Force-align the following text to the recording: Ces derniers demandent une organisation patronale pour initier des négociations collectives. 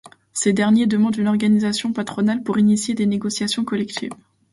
Ces 0.33 0.51
derniers 0.51 0.87
demandent 0.87 1.17
une 1.17 1.27
organisation 1.27 1.93
patronale 1.93 2.41
pour 2.41 2.57
initier 2.57 2.95
des 2.95 3.05
négociations 3.05 3.63
collectives. 3.63 4.09